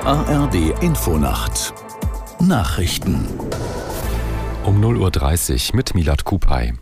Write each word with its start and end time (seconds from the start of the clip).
ARD 0.00 0.82
Infonacht 0.82 1.74
Nachrichten 2.40 3.26
um 4.64 4.82
0.30 4.82 5.70
Uhr 5.70 5.76
mit 5.76 5.94
Milad 5.94 6.24
Kupay. 6.24 6.72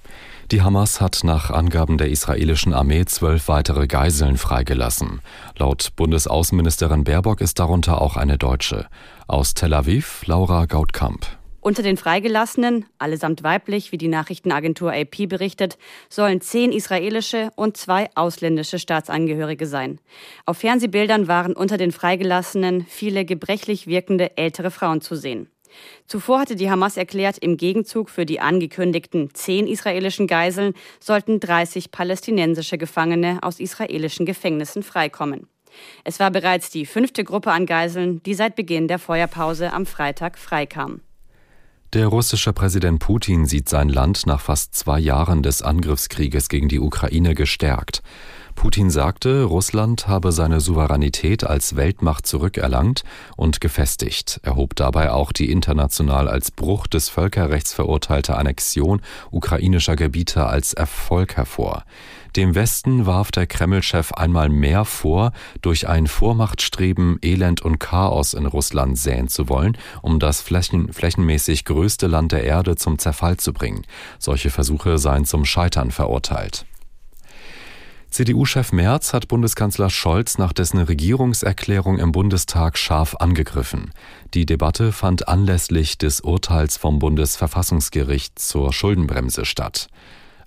Die 0.50 0.62
Hamas 0.62 1.00
hat 1.00 1.20
nach 1.24 1.50
Angaben 1.50 1.98
der 1.98 2.10
israelischen 2.10 2.72
Armee 2.72 3.04
zwölf 3.04 3.48
weitere 3.48 3.86
Geiseln 3.86 4.36
freigelassen. 4.36 5.20
Laut 5.58 5.90
Bundesaußenministerin 5.96 7.04
Baerbock 7.04 7.40
ist 7.40 7.58
darunter 7.58 8.00
auch 8.00 8.16
eine 8.16 8.38
Deutsche. 8.38 8.86
Aus 9.26 9.54
Tel 9.54 9.74
Aviv 9.74 10.26
Laura 10.26 10.66
Gautkamp. 10.66 11.26
Unter 11.62 11.84
den 11.84 11.96
Freigelassenen, 11.96 12.86
allesamt 12.98 13.44
weiblich, 13.44 13.92
wie 13.92 13.96
die 13.96 14.08
Nachrichtenagentur 14.08 14.92
AP 14.92 15.28
berichtet, 15.28 15.78
sollen 16.08 16.40
zehn 16.40 16.72
israelische 16.72 17.50
und 17.54 17.76
zwei 17.76 18.10
ausländische 18.16 18.80
Staatsangehörige 18.80 19.68
sein. 19.68 20.00
Auf 20.44 20.58
Fernsehbildern 20.58 21.28
waren 21.28 21.54
unter 21.54 21.76
den 21.76 21.92
Freigelassenen 21.92 22.84
viele 22.88 23.24
gebrechlich 23.24 23.86
wirkende 23.86 24.36
ältere 24.36 24.72
Frauen 24.72 25.02
zu 25.02 25.14
sehen. 25.14 25.48
Zuvor 26.08 26.40
hatte 26.40 26.56
die 26.56 26.68
Hamas 26.68 26.96
erklärt, 26.96 27.38
im 27.38 27.56
Gegenzug 27.56 28.10
für 28.10 28.26
die 28.26 28.40
angekündigten 28.40 29.32
zehn 29.32 29.68
israelischen 29.68 30.26
Geiseln 30.26 30.74
sollten 30.98 31.38
30 31.38 31.92
palästinensische 31.92 32.76
Gefangene 32.76 33.38
aus 33.40 33.60
israelischen 33.60 34.26
Gefängnissen 34.26 34.82
freikommen. 34.82 35.46
Es 36.02 36.18
war 36.18 36.32
bereits 36.32 36.70
die 36.70 36.86
fünfte 36.86 37.22
Gruppe 37.22 37.52
an 37.52 37.66
Geiseln, 37.66 38.20
die 38.24 38.34
seit 38.34 38.56
Beginn 38.56 38.88
der 38.88 38.98
Feuerpause 38.98 39.72
am 39.72 39.86
Freitag 39.86 40.38
freikam. 40.38 41.02
Der 41.94 42.06
russische 42.06 42.54
Präsident 42.54 43.00
Putin 43.00 43.44
sieht 43.44 43.68
sein 43.68 43.90
Land 43.90 44.24
nach 44.24 44.40
fast 44.40 44.74
zwei 44.74 44.98
Jahren 44.98 45.42
des 45.42 45.60
Angriffskrieges 45.60 46.48
gegen 46.48 46.68
die 46.68 46.80
Ukraine 46.80 47.34
gestärkt. 47.34 48.02
Putin 48.54 48.90
sagte, 48.90 49.44
Russland 49.44 50.08
habe 50.08 50.32
seine 50.32 50.60
Souveränität 50.60 51.44
als 51.44 51.76
Weltmacht 51.76 52.26
zurückerlangt 52.26 53.04
und 53.36 53.60
gefestigt. 53.60 54.40
Er 54.42 54.56
hob 54.56 54.76
dabei 54.76 55.10
auch 55.10 55.32
die 55.32 55.50
international 55.50 56.28
als 56.28 56.50
Bruch 56.50 56.86
des 56.86 57.08
Völkerrechts 57.08 57.72
verurteilte 57.72 58.36
Annexion 58.36 59.00
ukrainischer 59.30 59.96
Gebiete 59.96 60.46
als 60.46 60.72
Erfolg 60.72 61.36
hervor. 61.36 61.84
Dem 62.36 62.54
Westen 62.54 63.04
warf 63.04 63.30
der 63.30 63.46
Kreml-Chef 63.46 64.12
einmal 64.12 64.48
mehr 64.48 64.86
vor, 64.86 65.32
durch 65.60 65.86
ein 65.86 66.06
Vormachtstreben 66.06 67.18
Elend 67.20 67.60
und 67.60 67.78
Chaos 67.78 68.32
in 68.32 68.46
Russland 68.46 68.96
säen 68.96 69.28
zu 69.28 69.50
wollen, 69.50 69.76
um 70.00 70.18
das 70.18 70.40
flächen, 70.40 70.92
flächenmäßig 70.92 71.66
größte 71.66 72.06
Land 72.06 72.32
der 72.32 72.44
Erde 72.44 72.76
zum 72.76 72.98
Zerfall 72.98 73.36
zu 73.36 73.52
bringen. 73.52 73.82
Solche 74.18 74.48
Versuche 74.50 74.96
seien 74.96 75.26
zum 75.26 75.44
Scheitern 75.44 75.90
verurteilt. 75.90 76.64
CDU-Chef 78.12 78.72
Merz 78.72 79.14
hat 79.14 79.28
Bundeskanzler 79.28 79.88
Scholz 79.88 80.36
nach 80.36 80.52
dessen 80.52 80.76
Regierungserklärung 80.76 81.98
im 81.98 82.12
Bundestag 82.12 82.76
scharf 82.76 83.16
angegriffen. 83.18 83.90
Die 84.34 84.44
Debatte 84.44 84.92
fand 84.92 85.28
anlässlich 85.28 85.96
des 85.96 86.20
Urteils 86.20 86.76
vom 86.76 86.98
Bundesverfassungsgericht 86.98 88.38
zur 88.38 88.74
Schuldenbremse 88.74 89.46
statt. 89.46 89.88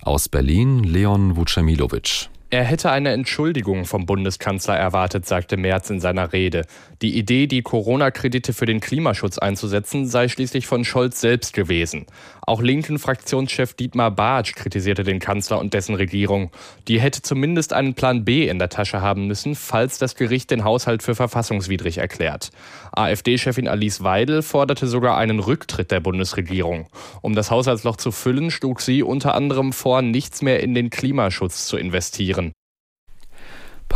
Aus 0.00 0.28
Berlin 0.28 0.84
Leon 0.84 1.34
Vucemilovic. 1.34 2.28
Er 2.48 2.62
hätte 2.62 2.92
eine 2.92 3.10
Entschuldigung 3.10 3.86
vom 3.86 4.06
Bundeskanzler 4.06 4.76
erwartet, 4.76 5.26
sagte 5.26 5.56
Merz 5.56 5.90
in 5.90 5.98
seiner 5.98 6.32
Rede. 6.32 6.64
Die 7.02 7.18
Idee, 7.18 7.48
die 7.48 7.62
Corona-Kredite 7.62 8.52
für 8.52 8.66
den 8.66 8.78
Klimaschutz 8.78 9.36
einzusetzen, 9.36 10.06
sei 10.06 10.28
schließlich 10.28 10.68
von 10.68 10.84
Scholz 10.84 11.20
selbst 11.20 11.54
gewesen. 11.54 12.06
Auch 12.46 12.62
linken 12.62 13.00
Fraktionschef 13.00 13.74
Dietmar 13.74 14.12
Bartsch 14.12 14.54
kritisierte 14.54 15.02
den 15.02 15.18
Kanzler 15.18 15.58
und 15.58 15.74
dessen 15.74 15.96
Regierung. 15.96 16.52
Die 16.86 17.00
hätte 17.00 17.20
zumindest 17.20 17.72
einen 17.72 17.94
Plan 17.94 18.24
B 18.24 18.46
in 18.46 18.60
der 18.60 18.68
Tasche 18.68 19.00
haben 19.00 19.26
müssen, 19.26 19.56
falls 19.56 19.98
das 19.98 20.14
Gericht 20.14 20.52
den 20.52 20.62
Haushalt 20.62 21.02
für 21.02 21.16
verfassungswidrig 21.16 21.98
erklärt. 21.98 22.52
AfD-Chefin 22.92 23.66
Alice 23.66 24.04
Weidel 24.04 24.42
forderte 24.42 24.86
sogar 24.86 25.18
einen 25.18 25.40
Rücktritt 25.40 25.90
der 25.90 25.98
Bundesregierung. 25.98 26.86
Um 27.20 27.34
das 27.34 27.50
Haushaltsloch 27.50 27.96
zu 27.96 28.12
füllen, 28.12 28.52
schlug 28.52 28.80
sie 28.80 29.02
unter 29.02 29.34
anderem 29.34 29.72
vor, 29.72 30.00
nichts 30.00 30.40
mehr 30.40 30.60
in 30.60 30.74
den 30.74 30.90
Klimaschutz 30.90 31.66
zu 31.66 31.76
investieren. 31.76 32.45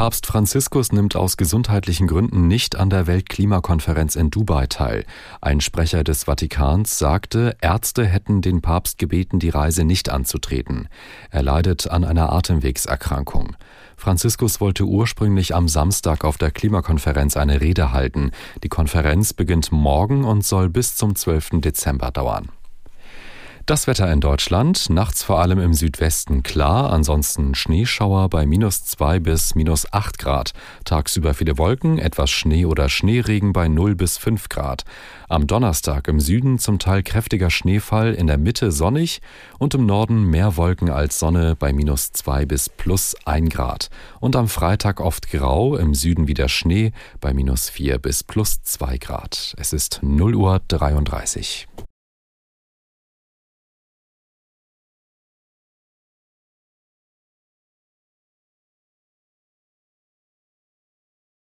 Papst 0.01 0.25
Franziskus 0.25 0.93
nimmt 0.93 1.15
aus 1.15 1.37
gesundheitlichen 1.37 2.07
Gründen 2.07 2.49
nicht 2.49 2.75
an 2.75 2.89
der 2.89 3.07
Weltklimakonferenz 3.07 4.17
in 4.17 4.31
Dubai 4.31 4.67
teil. 4.67 5.05
Ein 5.43 5.61
Sprecher 5.61 6.05
des 6.05 6.25
Vatikans 6.25 6.99
sagte, 6.99 7.55
Ärzte 7.61 8.07
hätten 8.07 8.41
den 8.41 8.63
Papst 8.63 8.97
gebeten, 8.97 9.41
die 9.41 9.51
Reise 9.51 9.85
nicht 9.85 10.09
anzutreten. 10.09 10.89
Er 11.29 11.43
leidet 11.43 11.91
an 11.91 12.05
einer 12.05 12.33
Atemwegserkrankung. 12.33 13.57
Franziskus 13.95 14.59
wollte 14.59 14.85
ursprünglich 14.85 15.55
am 15.55 15.69
Samstag 15.69 16.25
auf 16.25 16.39
der 16.39 16.51
Klimakonferenz 16.51 17.37
eine 17.37 17.61
Rede 17.61 17.93
halten. 17.93 18.31
Die 18.63 18.71
Konferenz 18.71 19.35
beginnt 19.35 19.71
morgen 19.71 20.25
und 20.25 20.47
soll 20.47 20.71
bis 20.71 20.97
zum 20.97 21.15
12. 21.15 21.61
Dezember 21.61 22.11
dauern. 22.11 22.49
Das 23.71 23.87
Wetter 23.87 24.13
in 24.13 24.19
Deutschland, 24.19 24.91
nachts 24.91 25.23
vor 25.23 25.39
allem 25.39 25.61
im 25.61 25.75
Südwesten 25.75 26.43
klar, 26.43 26.93
ansonsten 26.93 27.55
Schneeschauer 27.55 28.29
bei 28.29 28.45
minus 28.45 28.85
zwei 28.85 29.21
bis 29.21 29.55
minus 29.55 29.93
acht 29.93 30.19
Grad. 30.19 30.55
Tagsüber 30.85 31.35
viele 31.35 31.57
Wolken, 31.57 31.99
etwas 31.99 32.31
Schnee 32.31 32.67
oder 32.67 32.89
Schneeregen 32.89 33.53
bei 33.53 33.69
0 33.69 33.95
bis 33.95 34.19
5 34.19 34.49
Grad. 34.49 34.83
Am 35.29 35.47
Donnerstag 35.47 36.09
im 36.09 36.19
Süden 36.19 36.59
zum 36.59 36.81
Teil 36.81 37.05
kräftiger 37.05 37.49
Schneefall, 37.49 38.13
in 38.13 38.27
der 38.27 38.39
Mitte 38.39 38.73
sonnig 38.73 39.21
und 39.61 39.73
im 39.75 39.87
Norden 39.87 40.25
mehr 40.25 40.57
Wolken 40.57 40.91
als 40.91 41.21
Sonne 41.21 41.55
bei 41.55 41.73
minus 41.73 42.11
zwei 42.11 42.47
bis 42.47 42.69
plus 42.69 43.15
ein 43.25 43.49
Grad. 43.49 43.89
Und 44.19 44.35
am 44.35 44.49
Freitag 44.49 44.99
oft 44.99 45.31
grau, 45.31 45.77
im 45.77 45.95
Süden 45.95 46.27
wieder 46.27 46.49
Schnee 46.49 46.91
bei 47.21 47.33
minus 47.33 47.71
vier 47.71 47.99
bis 47.99 48.25
plus 48.25 48.65
zwei 48.65 48.99
Grad. 48.99 49.55
Es 49.59 49.73
ist 49.73 50.01
0 50.03 50.35
Uhr 50.35 50.61
33. 50.67 51.69